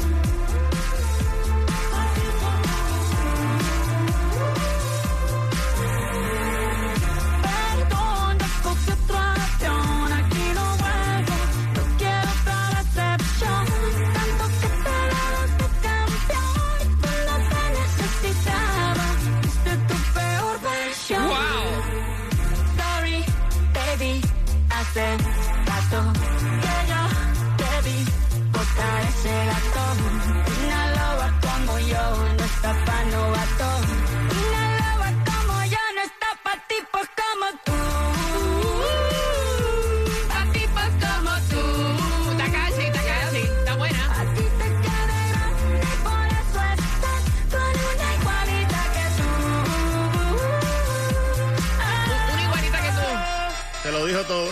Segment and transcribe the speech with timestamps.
[54.18, 54.50] Dijo todo.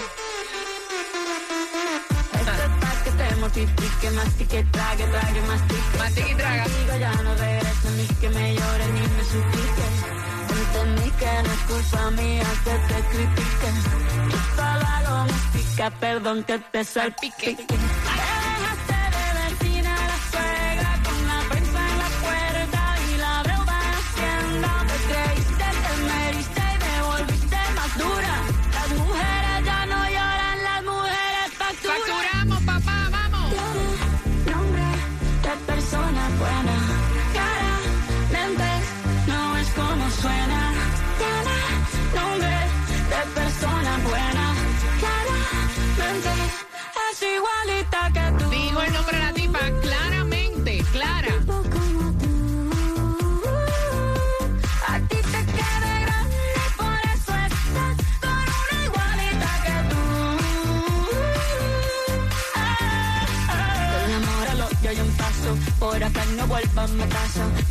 [2.34, 5.98] Este es pa' que te mortifique, mastique, trague, trague, mastique.
[5.98, 6.66] Mastique y traga.
[7.00, 9.86] Ya no regreso ni que me llore ni me suplique.
[10.56, 12.96] Entendí que no es culpa mía que te
[16.00, 17.58] perdón que te salpique.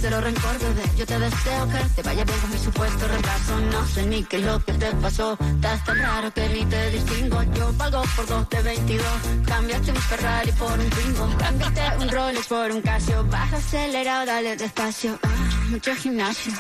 [0.04, 3.58] Cero rencor, bebé, yo te deseo que te vaya bien con mi supuesto reemplazo.
[3.72, 6.90] No sé ni qué es lo que te pasó, estás tan raro que ni te
[6.90, 7.42] distingo.
[7.54, 9.06] Yo valgo por dos de 22,
[9.46, 11.36] cambiaste un Ferrari por un Twingo.
[11.38, 15.18] Cambiaste un Rolex por un Casio, baja acelerado, dale despacio.
[15.22, 15.28] Ah,
[15.70, 16.52] mucho gimnasio,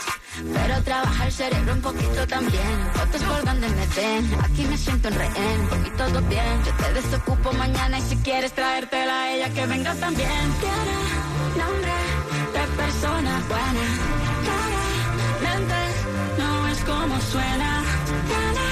[0.54, 2.90] pero trabaja el cerebro un poquito también.
[2.94, 6.64] Fotos por donde me ven, aquí me siento en rehén, por mí todo bien.
[6.64, 10.30] Yo te desocupo mañana y si quieres traértela a ella que venga también.
[10.60, 11.93] Tiene nombre
[13.48, 13.86] buena,
[14.44, 15.80] claramente
[16.38, 17.82] no es como suena.
[18.28, 18.68] Tiene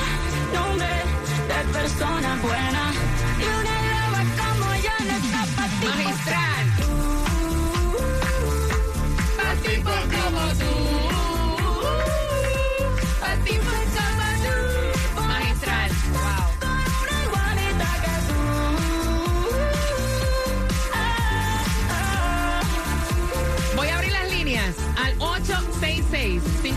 [0.55, 0.95] nombre
[1.49, 2.92] de persona buena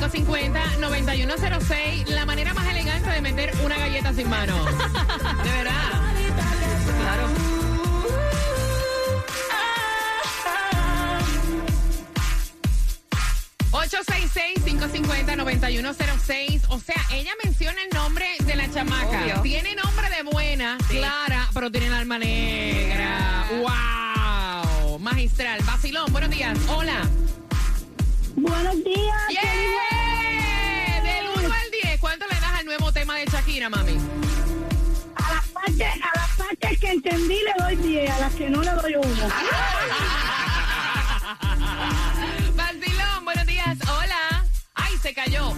[0.10, 2.08] 866-550-9106.
[2.10, 4.64] La manera más elegante de meter una galleta sin mano.
[4.66, 4.72] De
[5.50, 5.74] verdad.
[7.02, 7.28] Claro.
[9.52, 11.20] Ah,
[13.72, 16.62] 866-550-9106.
[16.70, 19.24] O sea, ella menciona el nombre de la chamaca.
[19.24, 19.42] Obvio.
[19.42, 23.48] Tiene nombre de buena, clara, pero tiene el alma negra.
[23.60, 25.00] ¡Wow!
[25.00, 25.62] Magistral.
[25.64, 26.58] Vacilón, buenos días.
[26.68, 27.02] Hola.
[28.36, 29.16] Buenos días.
[29.32, 29.42] ¡Yeah!
[32.78, 33.98] Nuevo tema de Shakira, mami?
[35.16, 38.62] A las partes, a las partes que entendí le doy 10, a las que no
[38.62, 39.06] le doy uno.
[43.24, 43.78] Buenos días.
[43.90, 44.46] Hola.
[44.74, 45.54] Ay, se cayó.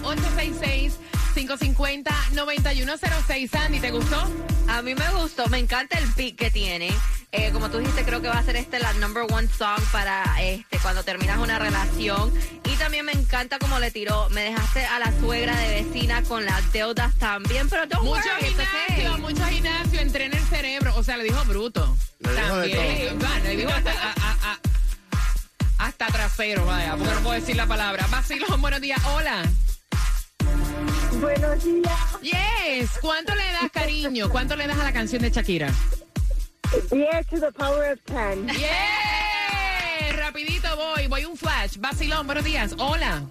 [1.34, 3.50] 550-9106.
[3.50, 4.22] Sandy, ¿te gustó?
[4.68, 6.90] A mí me gustó, me encanta el beat que tiene.
[7.38, 10.24] Eh, como tú dijiste, creo que va a ser este la number one song para
[10.42, 12.32] este cuando terminas una relación.
[12.64, 16.44] Y también me encanta como le tiró, me dejaste a la suegra de vecina con
[16.44, 19.20] las deudas también, pero don't Mucho worry, gimnasio, okay.
[19.22, 20.94] mucho gimnasio, entrena el cerebro.
[20.96, 21.96] O sea, le dijo bruto.
[22.18, 23.18] Le dijo de También.
[23.22, 24.58] Va, le dijo hasta, a- a- a-
[25.86, 28.06] hasta trasero, vaya, porque no puedo decir la palabra.
[28.10, 29.00] Vacilón, buenos días.
[29.14, 29.42] Hola.
[31.20, 31.98] Buenos días.
[32.22, 32.90] Yes.
[33.00, 34.28] ¿Cuánto le das, cariño?
[34.28, 35.72] ¿Cuánto le das a la canción de Shakira?
[36.70, 38.48] 10 to the power of 10.
[38.58, 40.12] Yeah.
[40.16, 41.76] Rapidito voy, voy un flash.
[41.78, 42.74] Vacilón, buenos días.
[42.78, 43.24] Hola.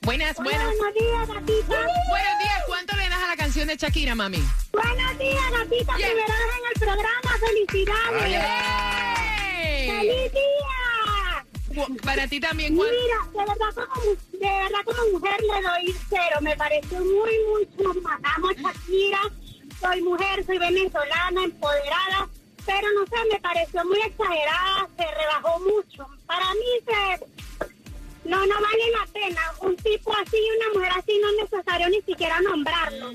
[0.00, 0.64] Buenas, buenas.
[0.64, 1.76] Buenos días, gatita.
[1.76, 2.62] Buenos días.
[2.66, 4.42] ¿Cuánto le das a la canción de Shakira, mami?
[4.72, 5.96] Buenos días, gatita.
[5.96, 6.08] Yeah.
[6.08, 7.30] Primera vez en el programa.
[7.46, 8.30] Felicidades.
[8.32, 9.90] Yay.
[9.90, 11.96] ¡Feliz día!
[12.04, 12.94] Para ti también, ¿cuánto?
[12.94, 16.38] Mira, de verdad, como, de verdad como mujer le doy cero.
[16.40, 18.18] Me pareció muy, muy chumba.
[18.22, 19.20] Amo a Shakira.
[19.82, 22.28] Soy mujer, soy venezolana, empoderada.
[22.64, 24.88] Pero no sé, me pareció muy exagerada.
[24.96, 26.06] Se rebajó mucho.
[26.24, 27.26] Para mí se...
[28.24, 29.40] No, no vale la pena.
[29.60, 33.12] Un tipo así y una mujer así no es necesario ni siquiera nombrarlo.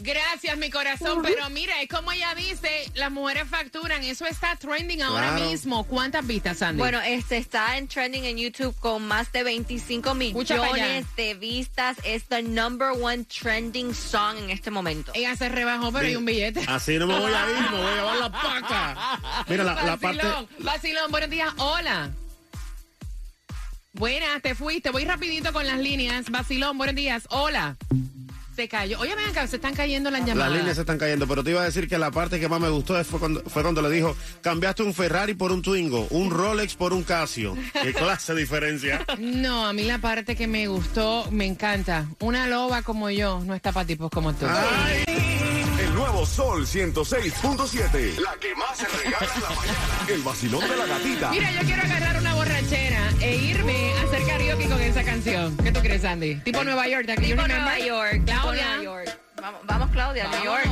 [0.00, 1.22] Gracias, mi corazón.
[1.22, 4.02] Pero mira, es como ella dice, las mujeres facturan.
[4.02, 5.84] Eso está trending ahora mismo.
[5.86, 6.78] ¿Cuántas vistas, Sandy?
[6.78, 10.74] Bueno, este está en trending en YouTube con más de 25 Escucha pa' allá.
[10.74, 11.96] millones de vistas.
[12.04, 15.12] Es the number one trending song en este momento.
[15.14, 16.64] ella se rebajó, pero hay un billete.
[16.68, 19.44] Así no me voy a ir, me voy a llevar la paca.
[19.48, 20.22] Mira, la, la parte...
[20.22, 21.52] Vacilón, vacilón, buenos días.
[21.58, 22.10] Hola.
[23.98, 24.90] Buenas, te fuiste.
[24.90, 26.30] Voy rapidito con las líneas.
[26.30, 27.24] Vacilón, buenos días.
[27.30, 27.76] Hola.
[28.54, 28.98] Se cayó.
[28.98, 30.50] Oye, ven acá, se están cayendo las llamadas.
[30.50, 32.60] Las líneas se están cayendo, pero te iba a decir que la parte que más
[32.60, 36.30] me gustó fue cuando, fue cuando le dijo, cambiaste un Ferrari por un Twingo, un
[36.30, 37.56] Rolex por un Casio.
[37.72, 39.04] ¿Qué clase de diferencia?
[39.18, 42.06] No, a mí la parte que me gustó, me encanta.
[42.18, 44.46] Una loba como yo no está para tipos como tú.
[44.48, 45.04] Ay,
[46.28, 48.18] Sol 106.7.
[48.20, 50.06] La que más se regala en la mañana.
[50.08, 51.30] El vacilón de la gatita.
[51.30, 55.56] Mira, yo quiero agarrar una borrachera e irme a hacer karaoke con esa canción.
[55.56, 56.36] ¿Qué tú crees, Andy?
[56.36, 57.26] Tipo Nueva York, de aquí.
[57.26, 58.12] Tipo Nueva York.
[58.12, 58.66] tipo Claudia.
[58.76, 59.18] Nueva York.
[59.40, 60.66] Vamos, vamos Claudia, New York.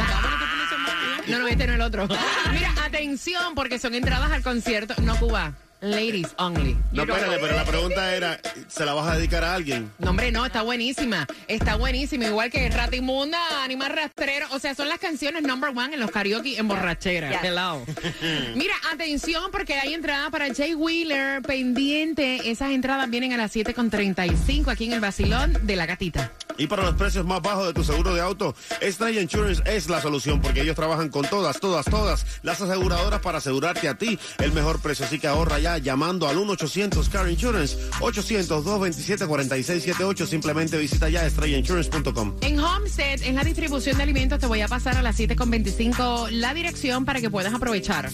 [1.29, 2.09] No, no, este no es el otro.
[2.53, 4.95] Mira, atención, porque son entradas al concierto.
[5.03, 5.53] No, Cuba.
[5.81, 6.77] Ladies only.
[6.93, 9.93] no, espérate, pero la pregunta era, ¿se la vas a dedicar a alguien?
[9.99, 11.27] No, hombre, no, está buenísima.
[11.49, 12.27] Está buenísima.
[12.27, 14.47] Igual que Rata Inmunda, Animal Rastrero.
[14.53, 17.31] O sea, son las canciones number one en los karaoke en borrachera.
[17.31, 17.41] Yes.
[17.45, 17.85] Hello.
[18.55, 22.51] Mira, atención, porque hay entrada para Jay Wheeler pendiente.
[22.51, 26.33] Esas entradas vienen a las 7.35 aquí en el Basilón de la Gatita.
[26.59, 30.01] Y para los precios más bajos de tu seguro de auto, Stray Insurance es la
[30.01, 34.53] solución porque ellos trabajan con todas, todas, todas las aseguradoras para asegurarte a ti el
[34.53, 35.07] mejor precio.
[35.07, 40.27] Así que ahorra ya llamando al 1-800 Car Insurance, 800-227-4678.
[40.27, 42.37] Simplemente visita ya StrayInsurance.com.
[42.41, 46.55] En Homestead, en la distribución de alimentos, te voy a pasar a las 7.25 la
[46.55, 48.09] dirección para que puedas aprovechar.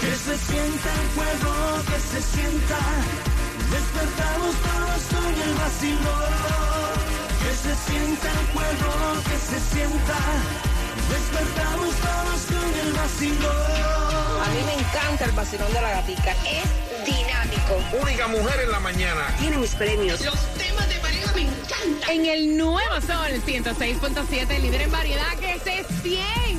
[0.00, 1.52] Que se sienta el fuego,
[1.86, 2.78] que se sienta.
[3.70, 6.91] Despertamos todos con el vacilón.
[7.52, 10.16] Que se sienta el fuego, que se sienta.
[11.10, 14.42] Despertamos todos con el vacilón.
[14.42, 16.32] A mí me encanta el vacilón de la gatica.
[16.48, 18.00] Es dinámico.
[18.00, 19.36] Única mujer en la mañana.
[19.38, 20.22] Tiene mis premios.
[20.22, 22.10] Los temas de pareja me encantan.
[22.10, 26.51] En el nuevo sol 106.7, líder en variedad que se sienta.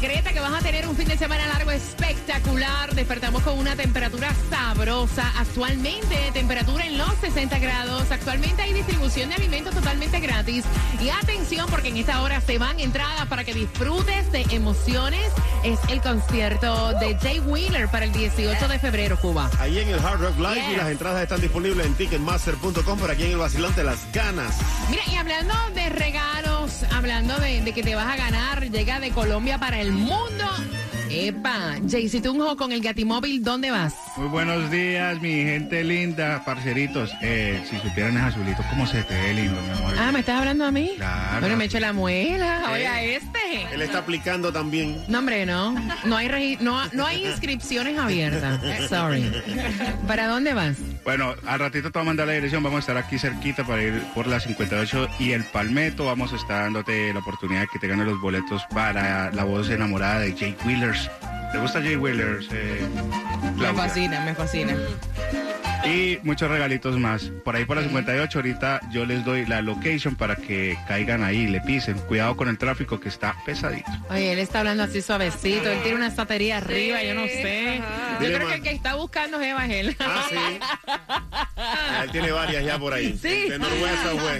[0.00, 2.94] Decreta que vas a tener un fin de semana largo espectacular.
[2.94, 5.32] Despertamos con una temperatura sabrosa.
[5.36, 8.08] Actualmente, temperatura en los 60 grados.
[8.12, 10.64] Actualmente hay distribución de alimentos totalmente gratis.
[11.00, 15.32] Y atención, porque en esta hora se van entradas para que disfrutes de emociones.
[15.64, 19.50] Es el concierto de Jay Wheeler para el 18 de febrero, Cuba.
[19.58, 23.24] Ahí en el Hard Rock Live y las entradas están disponibles en ticketmaster.com, por aquí
[23.24, 24.58] en el vacilón te las ganas.
[24.90, 26.57] Mira, y hablando de regalos,
[26.94, 30.44] hablando de, de que te vas a ganar, llega de Colombia para el mundo.
[31.10, 33.94] Epa, Jaycee Tunjo con el Gatimóvil, ¿dónde vas?
[34.18, 37.10] Muy buenos días, mi gente linda, parceritos.
[37.22, 39.94] Eh, si supieran ese azulito, cómo se te ve lindo, mi amor.
[39.98, 40.92] Ah, ¿me estás hablando a mí?
[40.96, 41.40] Claro.
[41.40, 42.60] Bueno, me echo la muela.
[42.68, 42.72] Eh.
[42.74, 43.38] Oye, a este.
[43.72, 45.02] Él está aplicando también.
[45.08, 45.74] No, hombre, no.
[46.04, 48.60] No hay, regi- no, no hay inscripciones abiertas.
[48.90, 49.32] Sorry.
[50.06, 50.76] ¿Para dónde vas?
[51.08, 52.62] Bueno, al ratito te voy a mandar la dirección.
[52.62, 56.04] Vamos a estar aquí cerquita para ir por la 58 y el Palmetto.
[56.04, 59.70] Vamos a estar dándote la oportunidad de que te ganes los boletos para la voz
[59.70, 61.10] enamorada de Jake Wheelers.
[61.50, 62.48] ¿Te gusta Jake Wheelers?
[62.52, 62.86] Eh,
[63.56, 64.20] Claudia?
[64.20, 64.76] me fascina.
[65.84, 67.30] Y muchos regalitos más.
[67.44, 71.46] Por ahí por la 58 ahorita yo les doy la location para que caigan ahí,
[71.46, 71.98] le pisen.
[71.98, 73.90] Cuidado con el tráfico que está pesadito.
[74.10, 75.68] Oye, él está hablando así suavecito.
[75.70, 77.80] Él tiene una esatería arriba, yo no sé.
[78.20, 79.96] Yo Dile creo que el que está buscando es Eva él.
[80.00, 80.60] Ah, sí.
[81.56, 83.18] Ah, Él tiene varias ya por ahí.
[83.28, 83.48] Sí.
[83.48, 83.58] De.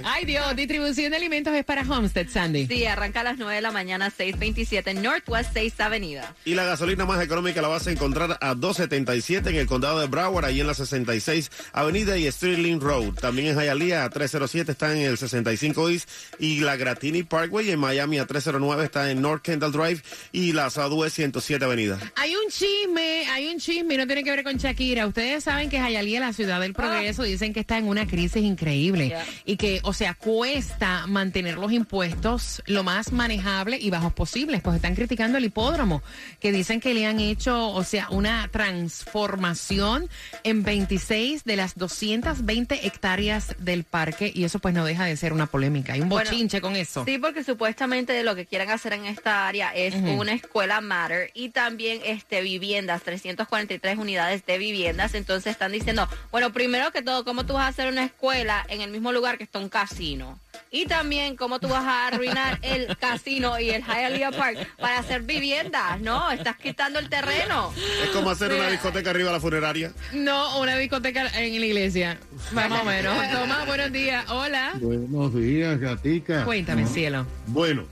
[0.04, 2.66] Ay, Dios, distribución de alimentos es para Homestead, Sandy.
[2.66, 6.34] Sí, arranca a las 9 de la mañana, 627 Northwest 6 Avenida.
[6.44, 10.06] Y la gasolina más económica la vas a encontrar a 2.77 en el condado de
[10.06, 11.27] Broward, ahí en la 66
[11.72, 13.14] Avenida y Sterling Road.
[13.14, 16.08] También en Hialeah a 307 está en el 65 East
[16.38, 20.70] y la Gratini Parkway en Miami a 309 está en North Kendall Drive y la
[20.70, 21.98] Southwest 107 Avenida.
[22.16, 25.06] Hay un chisme, hay un chisme, y no tiene que ver con Shakira.
[25.06, 29.08] Ustedes saben que Hialeah, la ciudad del progreso, dicen que está en una crisis increíble
[29.08, 29.24] Yeah.
[29.44, 34.60] y que, o sea, cuesta mantener los impuestos lo más manejable y bajos posibles.
[34.62, 36.02] Pues están criticando el hipódromo,
[36.40, 40.08] que dicen que le han hecho, o sea, una transformación
[40.44, 45.32] en 26 de las 220 hectáreas del parque y eso pues no deja de ser
[45.32, 45.94] una polémica.
[45.94, 47.04] Hay un Bueno, bochinche con eso.
[47.04, 51.48] Sí, porque supuestamente lo que quieren hacer en esta área es una escuela Matter y
[51.48, 55.14] también este viviendas, 343 unidades de viviendas.
[55.14, 58.80] Entonces están diciendo, bueno, primero que todo, ¿cómo tú vas a hacer una escuela en
[58.80, 60.38] el mismo lugar que está un casino?
[60.70, 65.22] Y también, ¿cómo tú vas a arruinar el casino y el Hialeah Park para hacer
[65.22, 66.00] viviendas?
[66.00, 67.72] No, estás quitando el terreno.
[68.02, 69.92] Es como hacer una discoteca arriba de la funeraria.
[70.12, 72.20] No, una discoteca en la iglesia.
[72.52, 73.16] Más o menos.
[73.32, 74.28] Tomás, buenos días.
[74.28, 74.74] Hola.
[74.80, 76.44] Buenos días, gatica.
[76.44, 77.26] Cuéntame, cielo.
[77.46, 77.84] Bueno,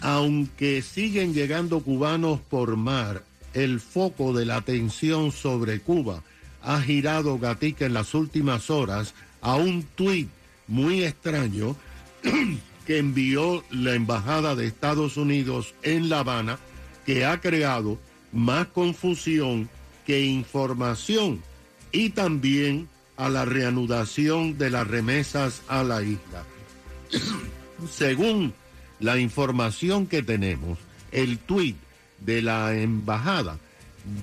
[0.00, 3.22] aunque siguen llegando cubanos por mar,
[3.54, 6.22] el foco de la atención sobre Cuba
[6.62, 10.28] ha girado Gatica en las últimas horas a un tuit
[10.66, 11.76] muy extraño
[12.86, 16.58] que envió la Embajada de Estados Unidos en La Habana,
[17.04, 17.98] que ha creado
[18.32, 19.68] más confusión
[20.06, 21.42] que información
[21.94, 26.44] y también a la reanudación de las remesas a la isla.
[27.90, 28.52] Según
[28.98, 30.78] la información que tenemos,
[31.12, 31.76] el tuit
[32.20, 33.58] de la embajada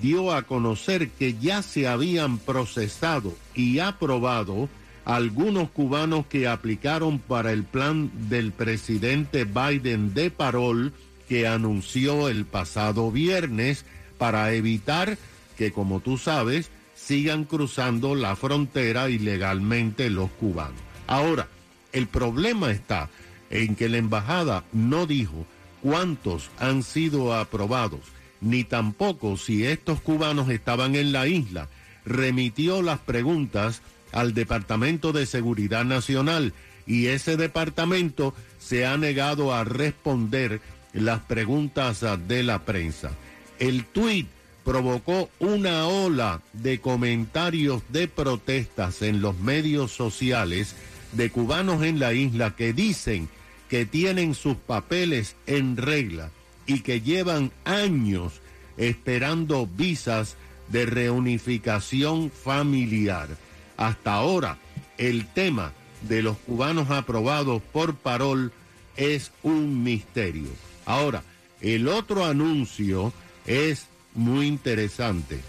[0.00, 4.68] dio a conocer que ya se habían procesado y aprobado
[5.04, 10.92] algunos cubanos que aplicaron para el plan del presidente Biden de parol
[11.28, 13.84] que anunció el pasado viernes
[14.18, 15.18] para evitar
[15.56, 16.70] que, como tú sabes,
[17.12, 20.80] sigan cruzando la frontera ilegalmente los cubanos.
[21.06, 21.46] Ahora,
[21.92, 23.10] el problema está
[23.50, 25.44] en que la embajada no dijo
[25.82, 28.00] cuántos han sido aprobados,
[28.40, 31.68] ni tampoco si estos cubanos estaban en la isla.
[32.06, 36.54] Remitió las preguntas al Departamento de Seguridad Nacional
[36.86, 40.62] y ese departamento se ha negado a responder
[40.94, 43.10] las preguntas de la prensa.
[43.58, 44.28] El tuit
[44.64, 50.74] provocó una ola de comentarios de protestas en los medios sociales
[51.12, 53.28] de cubanos en la isla que dicen
[53.68, 56.30] que tienen sus papeles en regla
[56.66, 58.40] y que llevan años
[58.76, 60.36] esperando visas
[60.68, 63.28] de reunificación familiar.
[63.76, 64.58] Hasta ahora,
[64.98, 65.72] el tema
[66.08, 68.52] de los cubanos aprobados por parol
[68.96, 70.48] es un misterio.
[70.84, 71.22] Ahora,
[71.60, 73.12] el otro anuncio
[73.46, 75.40] es muy interesante.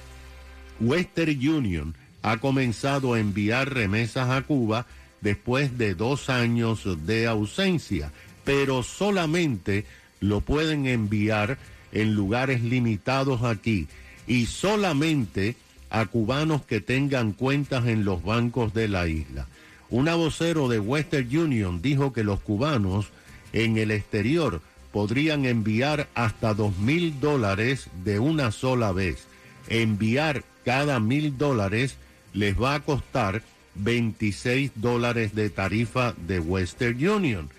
[0.79, 4.86] Western Union ha comenzado a enviar remesas a Cuba
[5.22, 8.12] después de dos años de ausencia,
[8.43, 9.86] pero solamente
[10.20, 11.58] lo pueden enviar
[11.91, 13.88] en lugares limitados aquí
[14.27, 15.55] y solamente
[15.89, 19.48] a cubanos que tengan cuentas en los bancos de la isla.
[19.89, 23.08] Una vocero de Western Union dijo que los cubanos
[23.51, 24.62] en el exterior
[24.94, 29.26] podrían enviar hasta dos mil dólares de una sola vez.
[29.68, 31.98] Enviar cada mil dólares
[32.32, 33.42] les va a costar
[33.76, 37.50] 26 dólares de tarifa de Western Union.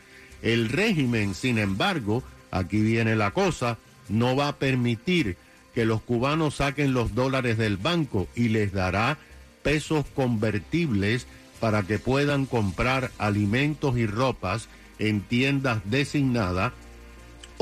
[0.42, 2.22] El régimen, sin embargo,
[2.52, 5.36] aquí viene la cosa, no va a permitir
[5.74, 9.18] que los cubanos saquen los dólares del banco y les dará
[9.64, 11.26] pesos convertibles
[11.58, 14.68] para que puedan comprar alimentos y ropas
[15.00, 16.72] en tiendas designadas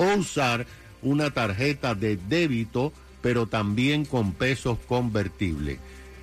[0.03, 0.67] o usar
[1.03, 5.79] una tarjeta de débito, pero también con pesos convertibles.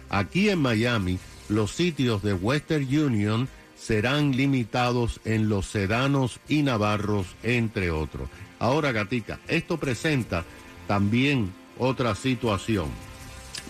[0.09, 1.19] Aquí en Miami,
[1.49, 8.29] los sitios de Western Union serán limitados en los sedanos y navarros, entre otros.
[8.59, 10.43] Ahora, Gatica, esto presenta
[10.87, 12.87] también otra situación,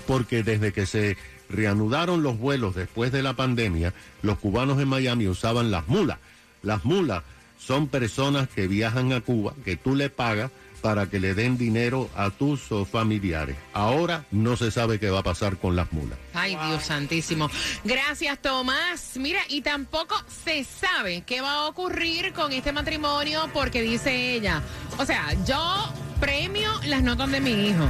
[0.07, 1.17] porque desde que se
[1.49, 6.17] reanudaron los vuelos después de la pandemia, los cubanos en Miami usaban las mulas.
[6.61, 7.23] Las mulas
[7.59, 10.51] son personas que viajan a Cuba, que tú le pagas
[10.81, 13.55] para que le den dinero a tus oh, familiares.
[13.73, 16.17] Ahora no se sabe qué va a pasar con las mulas.
[16.33, 17.49] Ay, Dios santísimo.
[17.83, 19.17] Gracias, Tomás.
[19.17, 24.61] Mira, y tampoco se sabe qué va a ocurrir con este matrimonio porque dice ella,
[24.97, 27.85] o sea, yo premio las notas de mi hijo,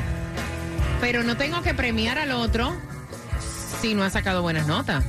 [1.00, 2.76] pero no tengo que premiar al otro
[3.82, 5.06] si no ha sacado buenas notas.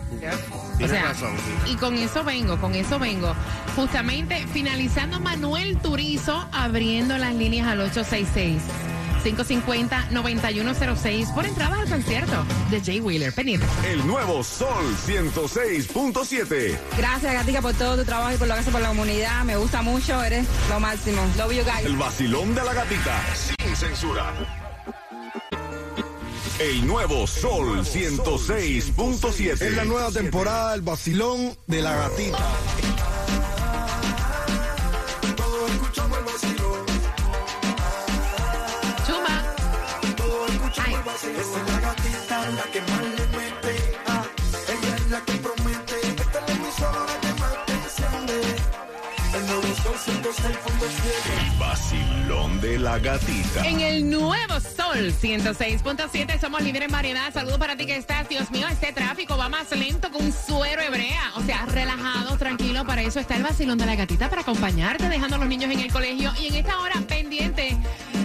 [0.53, 1.33] O Tienes sea, razón,
[1.67, 1.73] sí.
[1.73, 3.35] y con eso vengo, con eso vengo.
[3.77, 8.63] Justamente finalizando Manuel Turizo, abriendo las líneas al 866.
[9.23, 13.33] 550-9106 por entrada al concierto de Jay Wheeler.
[13.35, 13.67] Pendiente.
[13.91, 16.79] El nuevo Sol 106.7.
[16.97, 19.45] Gracias, Gatica, por todo tu trabajo y por lo que haces por la comunidad.
[19.45, 21.21] Me gusta mucho, eres lo máximo.
[21.37, 21.85] Love you guys.
[21.85, 23.21] El vacilón de la gatita.
[23.35, 24.33] Sin censura.
[26.61, 29.63] El nuevo Sol 106.7.
[29.63, 32.51] Es la nueva temporada del vacilón de la gatita.
[35.37, 36.87] Todos escuchamos el vacilón.
[39.07, 39.43] Chuma.
[40.19, 41.41] Todos escuchamos el vacilón.
[41.41, 43.30] Esta es la gatita, la que más le
[50.07, 53.67] El vacilón de la gatita.
[53.69, 57.31] En el nuevo Sol 106.7 somos líderes en variedad.
[57.35, 58.27] Saludos para ti que estás.
[58.27, 61.33] Dios mío, este tráfico va más lento que un suero hebrea.
[61.37, 62.87] O sea, relajado, tranquilo.
[62.87, 65.81] Para eso está el vacilón de la gatita para acompañarte, dejando a los niños en
[65.81, 66.33] el colegio.
[66.41, 67.77] Y en esta hora, pendiente.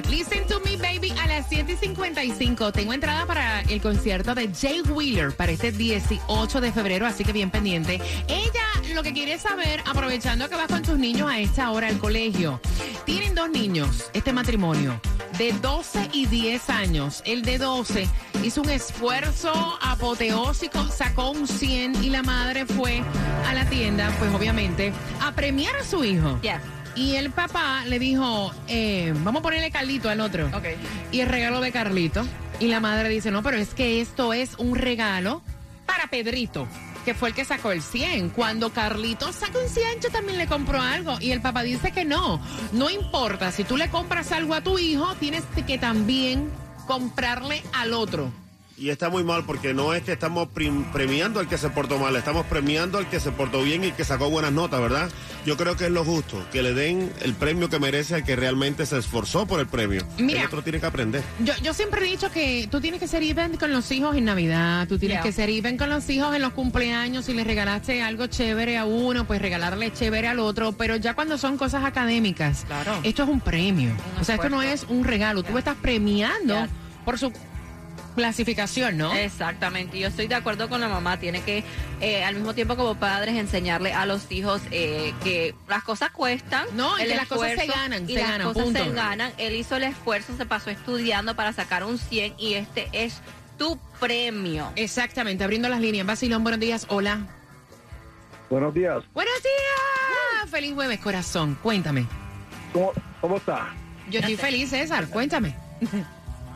[0.10, 2.72] Listen to me, baby, a las 7 y 55.
[2.72, 7.34] Tengo entrada para el concierto de Jay Wheeler para este 18 de febrero, así que
[7.34, 8.00] bien pendiente.
[8.30, 8.55] Ella
[8.96, 12.62] lo que quiere saber, aprovechando que vas con tus niños a esta hora al colegio.
[13.06, 15.02] Tienen dos niños, este matrimonio,
[15.38, 17.22] de 12 y 10 años.
[17.26, 18.08] El de 12
[18.42, 23.04] hizo un esfuerzo apoteósico, sacó un 100 y la madre fue
[23.46, 26.40] a la tienda, pues obviamente, a premiar a su hijo.
[26.96, 30.48] Y el papá le dijo, eh, vamos a ponerle Carlito al otro.
[30.48, 30.68] Ok.
[31.12, 32.26] Y el regalo de Carlito.
[32.62, 35.42] Y la madre dice, no, pero es que esto es un regalo
[35.86, 36.66] para Pedrito,
[37.06, 38.32] que fue el que sacó el 100.
[38.32, 41.18] Cuando Carlito saca un 100, yo también le compro algo.
[41.22, 42.42] Y el papá dice que no.
[42.74, 46.50] No importa, si tú le compras algo a tu hijo, tienes que también
[46.88, 48.32] comprarle al otro.
[48.78, 50.50] Y está muy mal porque no es que estamos
[50.92, 54.04] premiando al que se portó mal, estamos premiando al que se portó bien y que
[54.04, 55.10] sacó buenas notas, ¿verdad?
[55.46, 58.36] Yo creo que es lo justo, que le den el premio que merece al que
[58.36, 60.06] realmente se esforzó por el premio.
[60.18, 60.42] Mira.
[60.42, 61.24] el otro tiene que aprender.
[61.40, 64.26] Yo, yo siempre he dicho que tú tienes que ser even con los hijos en
[64.26, 65.24] Navidad, tú tienes Yeah.
[65.24, 68.84] que ser even con los hijos en los cumpleaños, si le regalaste algo chévere a
[68.84, 73.00] uno, pues regalarle chévere al otro, pero ya cuando son cosas académicas, Claro.
[73.04, 73.92] esto es un premio.
[74.16, 76.70] Un o sea, esto no es un regalo, tú estás premiando Yeah.
[77.06, 77.32] por su
[78.16, 79.14] clasificación, ¿no?
[79.14, 81.64] Exactamente, yo estoy de acuerdo con la mamá, tiene que
[82.02, 86.66] eh, al mismo tiempo como padres enseñarle a los hijos eh, que las cosas cuestan.
[86.74, 88.84] No, y el que las cosas se ganan, y se las ganan, cosas punto.
[88.84, 89.32] se ganan.
[89.38, 93.22] Él hizo el esfuerzo, se pasó estudiando para sacar un 100 y este es
[93.58, 94.72] tu premio.
[94.76, 96.08] Exactamente, abriendo las líneas.
[96.08, 97.20] Basilón, buenos días, hola.
[98.50, 99.04] Buenos días.
[99.14, 100.50] Buenos días.
[100.50, 101.58] Feliz jueves, corazón.
[101.62, 102.06] Cuéntame.
[102.72, 103.74] ¿Cómo, cómo está?
[104.10, 105.08] Yo estoy feliz, César.
[105.08, 105.56] Cuéntame.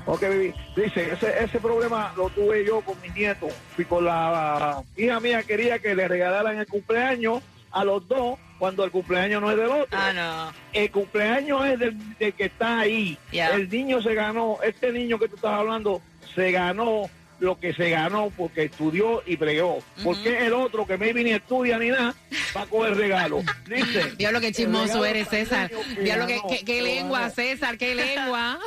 [0.10, 0.54] Ok, baby.
[0.76, 3.48] Dice, ese, ese problema lo tuve yo con mi nieto.
[3.78, 8.84] Y con la hija mía quería que le regalaran el cumpleaños a los dos cuando
[8.84, 9.88] el cumpleaños no es del otro.
[9.92, 10.52] Ah, no.
[10.74, 13.20] El cumpleaños es del, del que está ahí.
[13.32, 13.50] Ya.
[13.50, 16.02] El niño se ganó, este niño que tú estás hablando,
[16.34, 17.08] se ganó
[17.40, 19.80] lo que se ganó porque estudió y bregó.
[20.04, 22.14] Porque el otro que maybe ni estudia ni nada
[22.56, 23.42] va a coger regalo.
[23.68, 24.12] Dice.
[24.18, 25.70] Diablo, qué el chismoso eres, el César.
[25.70, 27.30] que Diablo, qué- qué que lengua.
[27.30, 28.60] César, qué lengua.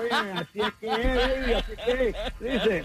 [0.00, 2.82] Oye, así es que es, así que dice,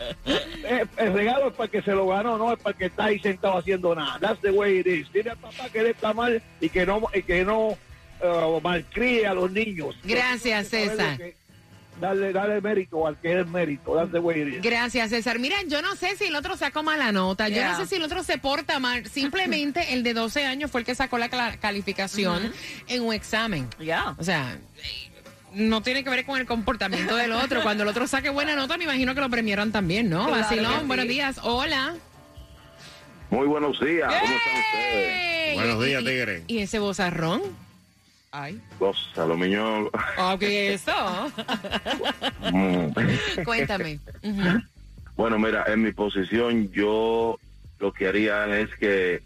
[0.65, 2.85] eh, el regalo es para el que se lo ganó, no es para el que
[2.85, 4.19] está ahí sentado haciendo nada.
[4.19, 5.11] That's the way it is.
[5.11, 7.77] Dile al papá que él está mal y que no, y que no
[8.21, 9.95] eh, malcríe a los niños.
[10.03, 11.17] Gracias, César.
[11.99, 14.01] Que- Darle, darle mérito al que es mérito.
[14.03, 14.61] It is.
[14.61, 15.39] Gracias, César.
[15.39, 17.71] Mira, yo no sé si el otro sacó mala nota, yo Yeah.
[17.73, 19.05] no sé si el otro se porta mal.
[19.07, 22.51] Simplemente el de 12 años fue el que sacó la calificación
[22.87, 23.67] en un examen.
[23.79, 24.15] Ya.
[24.17, 24.57] O sea,
[25.53, 27.61] no tiene que ver con el comportamiento del otro.
[27.63, 30.25] Cuando el otro saque buena nota, me imagino que lo premiaron también, ¿no?
[30.27, 30.85] Claro Vacilón, sí.
[30.85, 31.39] buenos días.
[31.43, 31.95] Hola.
[33.31, 35.55] Muy buenos días, ¿cómo están ustedes?
[35.55, 36.43] Buenos días, Y- tigre.
[36.47, 37.41] ¿Y ese bozarrón?
[38.31, 38.61] Ay.
[40.17, 41.31] Oh, ¿Qué es eso?
[42.53, 43.43] Mm.
[43.43, 43.99] Cuéntame.
[45.15, 47.37] Bueno, mira, en mi posición yo
[47.79, 49.21] lo que haría es que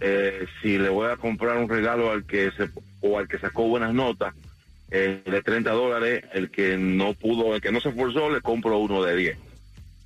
[0.00, 2.68] eh, si le voy a comprar un regalo al que se
[3.00, 4.34] o al que sacó buenas notas
[4.90, 8.78] eh, de 30 dólares, el que no pudo, el que no se esforzó, le compro
[8.78, 9.38] uno de 10.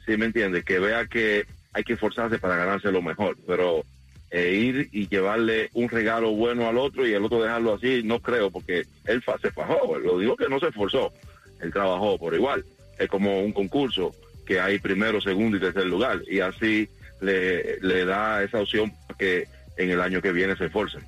[0.05, 0.63] ¿Sí me entiende?
[0.63, 3.85] Que vea que hay que esforzarse para ganarse lo mejor, pero
[4.31, 8.21] eh, ir y llevarle un regalo bueno al otro y el otro dejarlo así, no
[8.21, 11.13] creo, porque él fa- se fajó, lo digo que no se esforzó,
[11.61, 12.65] él trabajó por igual.
[12.99, 14.15] Es como un concurso
[14.47, 16.89] que hay primero, segundo y tercer lugar, y así
[17.21, 21.03] le, le da esa opción para que en el año que viene se esforcen.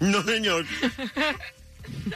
[0.00, 0.64] No, señor.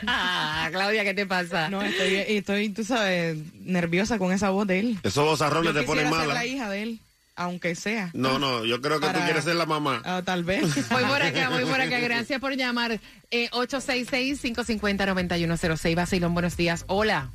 [0.07, 1.69] Ah, Claudia, ¿qué te pasa?
[1.71, 4.99] No, estoy, estoy, tú sabes, nerviosa con esa voz de él.
[5.03, 6.41] Esos bozarrones Yo te ponen quisiera ser mala.
[6.41, 7.01] la hija de él,
[7.37, 8.11] aunque sea.
[8.15, 10.01] No, no, yo creo que tú Para- quieres ser la mamá.
[10.05, 10.63] Ah, tal vez.
[10.91, 11.99] Voy por acá, voy por acá.
[12.01, 12.99] Gracias por llamar.
[13.31, 15.95] Eh, 866-550-9106.
[15.95, 16.85] Basilón, buenos días.
[16.89, 17.31] Hola.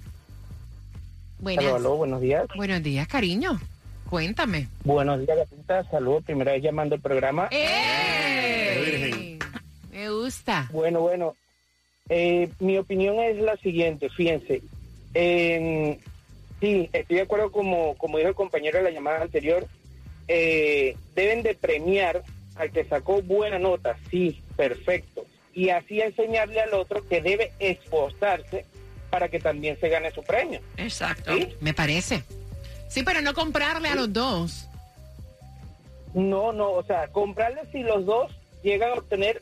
[1.39, 1.65] Buenas.
[1.65, 2.45] Aló, aló, buenos días.
[2.55, 3.59] Buenos días, cariño.
[4.09, 4.67] Cuéntame.
[4.83, 5.83] Buenos días, gatita.
[5.89, 7.47] Saludos, primera vez llamando el programa.
[7.51, 9.37] ¡Eh!
[9.91, 10.67] Me gusta.
[10.71, 11.35] Bueno, bueno.
[12.09, 14.61] Eh, mi opinión es la siguiente, fíjense.
[15.13, 15.99] Eh,
[16.61, 19.67] sí, estoy de acuerdo como, como dijo el compañero de la llamada anterior.
[20.27, 22.23] Eh, deben de premiar
[22.55, 25.25] al que sacó buena nota, sí, perfecto.
[25.53, 28.65] Y así enseñarle al otro que debe esforzarse
[29.09, 30.59] para que también se gane su premio.
[30.77, 31.35] Exacto.
[31.35, 31.55] ¿Sí?
[31.61, 32.23] Me parece.
[32.89, 34.67] Sí, pero no comprarle a los dos.
[36.13, 38.31] No, no, o sea, comprarle si los dos
[38.63, 39.41] llegan a obtener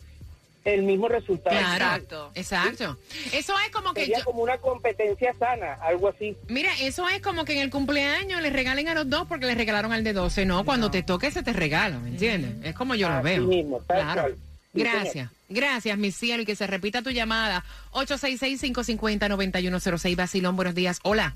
[0.66, 1.56] el mismo resultado.
[1.58, 1.86] Claro.
[1.86, 2.32] Exacto.
[2.36, 2.98] Exacto.
[3.32, 6.36] Eso es como que Sería yo- como una competencia sana, algo así.
[6.48, 9.56] Mira, eso es como que en el cumpleaños le regalen a los dos porque le
[9.56, 10.46] regalaron al de 12.
[10.46, 12.66] No, cuando te toque se te regala, ¿me entiendes?
[12.66, 13.44] Es como yo lo veo.
[13.44, 14.28] mismo, tal Claro.
[14.74, 15.30] Gracias.
[15.48, 16.44] Gracias, mi cielo.
[16.44, 17.64] Y que se repita tu llamada.
[17.92, 20.16] 866-550-9106.
[20.18, 21.00] Basilón, buenos días.
[21.04, 21.34] Hola.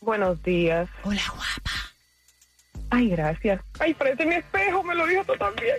[0.00, 0.88] Buenos días.
[1.02, 1.70] Hola, guapa.
[2.88, 3.60] Ay, gracias.
[3.78, 5.74] Ay, parece mi espejo, me lo dijo tú también.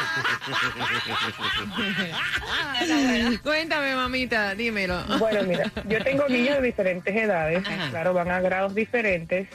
[3.42, 5.02] Cuéntame, mamita, dímelo.
[5.18, 9.48] Bueno, mira, yo tengo niños de diferentes edades, claro, van a grados diferentes.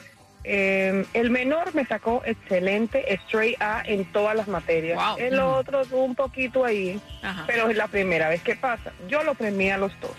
[0.48, 4.96] Eh, el menor me sacó excelente, straight A en todas las materias.
[4.96, 5.16] Wow.
[5.18, 7.44] El otro tuvo un poquito ahí, Ajá.
[7.48, 8.92] pero es la primera vez que pasa.
[9.08, 10.12] Yo lo premié a los dos.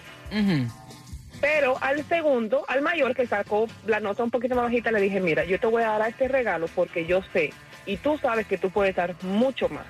[1.40, 5.22] Pero al segundo, al mayor que sacó la nota un poquito más bajita, le dije,
[5.22, 7.54] mira, yo te voy a dar a este regalo porque yo sé
[7.86, 9.86] y tú sabes que tú puedes dar mucho más.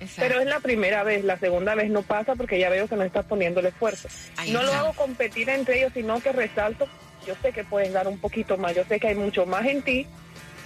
[0.00, 0.22] Exacto.
[0.22, 3.02] Pero es la primera vez, la segunda vez no pasa porque ya veo que no
[3.02, 4.08] estás poniendo el esfuerzo.
[4.36, 6.86] Ahí no lo hago competir entre ellos, sino que resalto,
[7.26, 9.82] yo sé que puedes dar un poquito más, yo sé que hay mucho más en
[9.82, 10.06] ti.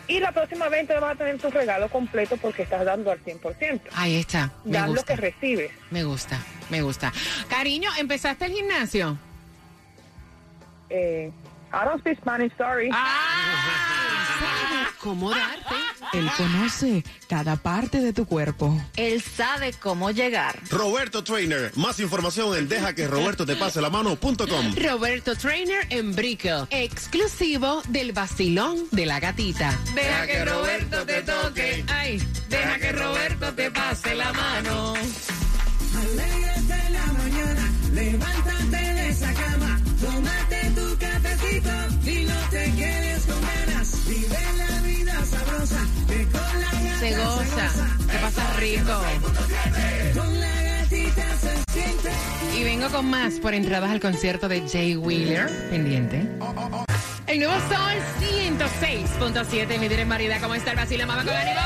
[0.09, 3.23] Y la próxima vez te vas a tener tu regalo completo porque estás dando al
[3.23, 3.81] 100%.
[3.95, 4.51] Ahí está.
[4.65, 5.15] Me lo gusta.
[5.15, 5.71] que recibes.
[5.91, 7.13] Me gusta, me gusta.
[7.49, 9.17] Cariño, ¿empezaste el gimnasio?
[10.89, 11.31] Eh,
[11.73, 12.91] I don't speak Spanish, sorry.
[12.93, 14.60] Ah,
[15.03, 15.75] ¿Cómo darte?
[16.13, 18.79] Él conoce cada parte de tu cuerpo.
[18.97, 20.61] Él sabe cómo llegar.
[20.69, 21.73] Roberto Trainer.
[21.77, 24.75] Más información en deja que Roberto te pase la mano.com.
[24.77, 29.79] Roberto Trainer en Brickell, exclusivo del vacilón de la gatita.
[29.95, 34.95] Deja que Roberto te toque, ay, deja que Roberto te pase la mano.
[35.97, 38.60] Alégrate la mañana, levántate
[47.01, 47.71] Se goza,
[48.11, 48.93] se pasa rico.
[52.55, 56.29] Y vengo con más por entradas al concierto de Jay Wheeler, pendiente.
[57.27, 60.43] El nuevo Sol 106.7, líder en variedad.
[60.43, 61.09] ¿Cómo está el vacilón?
[61.09, 61.61] Mamá con ánimo.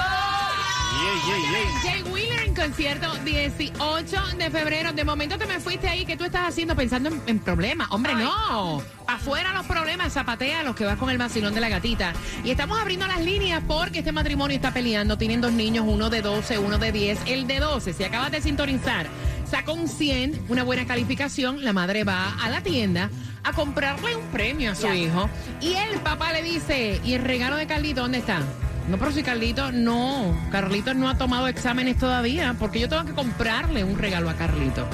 [1.03, 1.65] Yay, yay, yay.
[1.83, 4.93] Jay Wheeler en concierto 18 de febrero.
[4.93, 6.07] De momento te me fuiste ahí.
[6.07, 7.89] ¿Qué tú estás haciendo pensando en, en problemas?
[7.91, 8.83] Hombre, no.
[9.07, 12.13] Afuera los problemas, zapatea los que vas con el vacilón de la gatita.
[12.45, 15.19] Y estamos abriendo las líneas porque este matrimonio está peleando.
[15.19, 17.21] Tienen dos niños, uno de 12, uno de 10.
[17.27, 19.07] El de 12, si acabas de sintonizar,
[19.51, 21.65] sacó un 100, una buena calificación.
[21.65, 23.11] La madre va a la tienda
[23.43, 25.29] a comprarle un premio a su hijo.
[25.61, 28.43] Y el papá le dice, ¿y el regalo de Carlito dónde está?
[28.89, 33.13] No, pero si Carlito no, Carlito no ha tomado exámenes todavía, porque yo tengo que
[33.13, 34.87] comprarle un regalo a Carlito.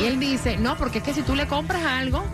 [0.00, 2.24] Y él dice, no, porque es que si tú le compras algo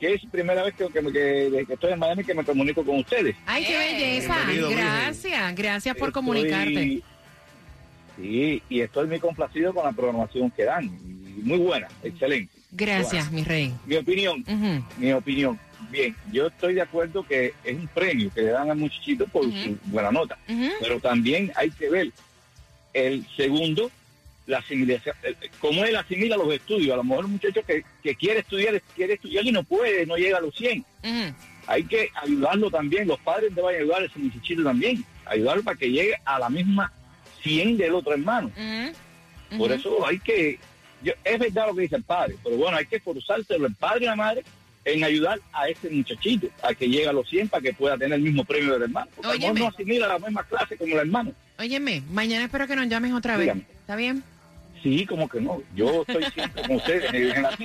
[0.00, 2.98] que es primera vez que, que, que- que estoy en Miami que me comunico con
[2.98, 3.36] ustedes.
[3.46, 4.34] Ay, qué belleza.
[4.38, 4.86] Bienvenido, Virgen.
[4.86, 7.02] Gracias, gracias por Estoy- comunicarte.
[8.16, 10.84] Sí, y estoy muy complacido con la programación que dan.
[10.86, 12.52] Y muy buena, excelente.
[12.72, 13.72] Gracias, mi rey.
[13.86, 14.44] Mi opinión,
[14.98, 15.60] mi opinión.
[15.90, 19.44] Bien, yo estoy de acuerdo que es un premio que le dan al muchachito por
[19.44, 20.36] su buena nota.
[20.80, 22.10] Pero también hay que ver
[22.92, 23.90] el segundo,
[24.46, 25.14] la asimilación,
[25.60, 26.92] cómo él asimila los estudios.
[26.92, 30.16] A lo mejor un muchacho que, que quiere estudiar, quiere estudiar y no puede, no
[30.16, 30.78] llega a los 100.
[31.02, 31.34] Ujú.
[31.66, 35.90] Hay que ayudarlo también, los padres deben ayudar a ese muchachito también, ayudarlo para que
[35.90, 36.92] llegue a la misma
[37.42, 38.50] 100 del otro hermano.
[39.56, 40.58] Por eso hay que,
[41.02, 44.04] yo- es verdad lo que dice el padre, pero bueno, hay que esforzarse el padre
[44.04, 44.44] y la madre
[44.84, 48.14] en ayudar a ese muchachito a que llegue a los 100 para que pueda tener
[48.14, 49.10] el mismo premio del hermano.
[49.16, 49.60] Porque Óyeme.
[49.60, 51.32] no asimila la misma clase como el hermano.
[51.58, 53.54] Óyeme, mañana espero que nos llames otra vez.
[53.80, 54.22] ¿Está bien?
[54.84, 55.62] Sí, como que no.
[55.74, 57.10] Yo estoy siempre con ustedes.
[57.10, 57.58] Desde las,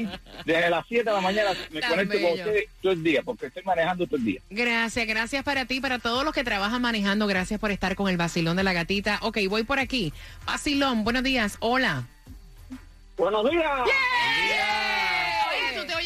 [0.45, 3.47] desde las 7 de la mañana me Tan conecto con ustedes todo el día, porque
[3.47, 4.41] estoy manejando todo el día.
[4.49, 7.27] Gracias, gracias para ti, para todos los que trabajan manejando.
[7.27, 9.19] Gracias por estar con el vacilón de la gatita.
[9.21, 10.13] Ok, voy por aquí.
[10.45, 11.57] Vacilón, buenos días.
[11.59, 12.05] Hola.
[13.17, 13.81] Buenos días.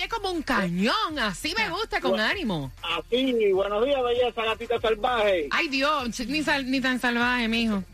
[0.09, 1.19] Como un cañón.
[1.19, 2.71] Así me gusta, con ánimo.
[2.81, 5.47] Así, buenos días, belleza, gatita salvaje.
[5.51, 7.83] Ay, Dios, ni, sal- ni tan salvaje, mijo.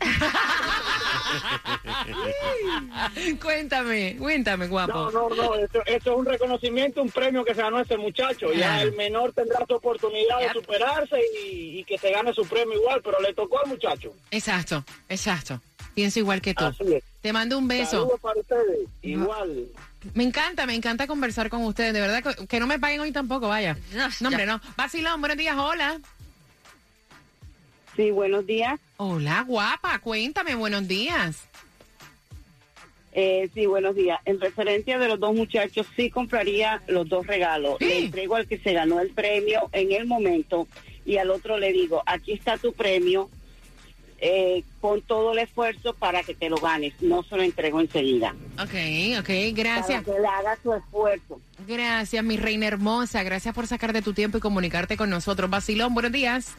[3.40, 5.10] cuéntame, cuéntame, guapo.
[5.10, 8.52] No, no, no, esto, esto es un reconocimiento, un premio que se ganó ese muchacho.
[8.52, 12.78] Ya el menor tendrá su oportunidad de superarse y, y que se gane su premio
[12.78, 14.12] igual, pero le tocó al muchacho.
[14.30, 15.60] Exacto, exacto.
[15.94, 16.64] Pienso igual que tú.
[17.20, 17.90] Te mando un beso.
[18.02, 19.66] Saludos para ustedes, igual.
[20.14, 21.92] Me encanta, me encanta conversar con ustedes.
[21.92, 23.76] De verdad que, que no me paguen hoy tampoco, vaya.
[24.20, 24.60] No, hombre, no.
[24.76, 26.00] Vacilón, buenos días, hola.
[27.96, 28.80] Sí, buenos días.
[28.96, 31.48] Hola, guapa, cuéntame, buenos días.
[33.12, 34.20] Eh, sí, buenos días.
[34.24, 37.80] En referencia de los dos muchachos, sí compraría los dos regalos.
[37.80, 40.68] Le entrego al que se ganó el premio en el momento
[41.04, 43.28] y al otro le digo, aquí está tu premio,
[44.20, 46.94] eh, pon todo el esfuerzo para que te lo ganes.
[47.00, 48.34] No se lo entrego enseguida.
[48.60, 48.74] Ok,
[49.20, 50.02] ok, gracias.
[50.04, 51.40] Para que le haga su esfuerzo.
[51.66, 53.22] Gracias, mi reina hermosa.
[53.22, 55.48] Gracias por sacar de tu tiempo y comunicarte con nosotros.
[55.50, 56.54] Vacilón, buenos días.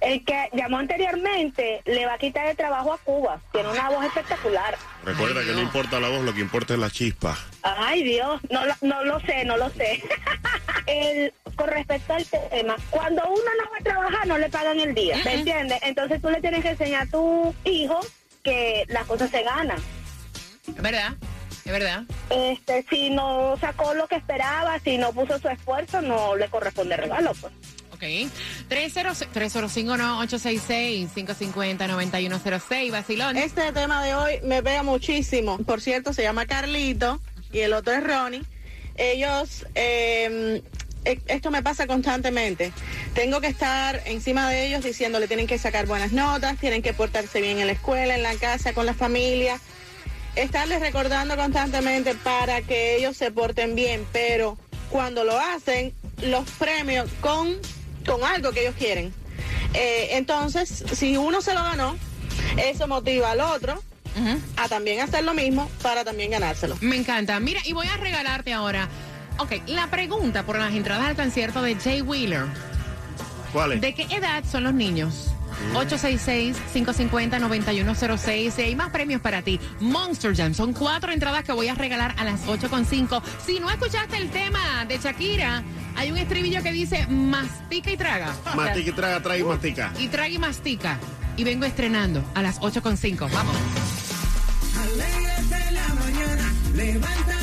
[0.00, 3.40] El que llamó anteriormente le va a quitar el trabajo a Cuba.
[3.52, 4.76] Tiene una voz espectacular.
[5.02, 7.38] Recuerda que no importa la voz, lo que importa es la chispa.
[7.62, 10.02] Ay, Dios, no, lo- no lo sé, no lo sé.
[10.86, 14.94] el, con respecto al tema, cuando uno no va a trabajar, no le pagan el
[14.94, 15.78] día, ¿me entiendes?
[15.82, 18.00] Entonces tú le tienes que enseñar a tu hijo
[18.42, 19.78] que las cosas se ganan.
[20.80, 21.14] ¿Verdad?
[21.64, 22.04] Es verdad.
[22.30, 26.96] Este, si no sacó lo que esperaba, si no puso su esfuerzo, no le corresponde
[26.96, 27.52] regalo, pues.
[27.92, 28.02] Ok.
[28.68, 32.90] 305 no 866-550-9106.
[32.90, 33.38] Vacilón.
[33.38, 35.56] Este tema de hoy me pega muchísimo.
[35.58, 37.18] Por cierto, se llama Carlito
[37.50, 38.42] y el otro es Ronnie.
[38.96, 40.62] Ellos, eh,
[41.04, 42.72] esto me pasa constantemente.
[43.14, 47.40] Tengo que estar encima de ellos diciéndole tienen que sacar buenas notas, tienen que portarse
[47.40, 49.60] bien en la escuela, en la casa, con la familia.
[50.36, 54.58] Estarles recordando constantemente para que ellos se porten bien, pero
[54.90, 57.56] cuando lo hacen, los premios con,
[58.06, 59.12] con algo que ellos quieren.
[59.74, 61.96] Eh, entonces, si uno se lo ganó,
[62.56, 63.82] eso motiva al otro
[64.56, 66.76] a también hacer lo mismo para también ganárselo.
[66.80, 67.38] Me encanta.
[67.40, 68.88] Mira, y voy a regalarte ahora.
[69.38, 72.44] Ok, la pregunta por las entradas al concierto de Jay Wheeler.
[73.52, 73.80] ¿Cuál es?
[73.80, 75.30] ¿De qué edad son los niños?
[75.74, 78.58] 866-550-9106.
[78.58, 79.60] Y hay más premios para ti.
[79.80, 80.54] Monster Jam.
[80.54, 83.22] Son cuatro entradas que voy a regalar a las 8.5.
[83.44, 85.62] Si no escuchaste el tema de Shakira,
[85.96, 88.34] hay un estribillo que dice mastica y traga.
[88.54, 89.92] Mastica y traga, traga y mastica.
[89.98, 90.98] Y traga y mastica.
[91.36, 93.30] Y vengo estrenando a las 8.5.
[93.32, 93.56] Vamos.
[94.82, 96.52] Alégrate la mañana,
[97.00, 97.33] cama.